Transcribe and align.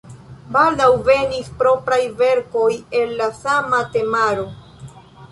Baldaŭ 0.53 0.85
venis 1.09 1.49
propraj 1.59 1.99
verkoj 2.21 2.69
el 3.01 3.13
la 3.19 3.27
sama 3.41 3.83
temaro. 3.97 4.47